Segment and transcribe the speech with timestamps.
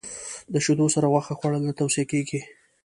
[0.53, 2.41] د شیدو سره غوښه خوړل نه توصیه کېږي.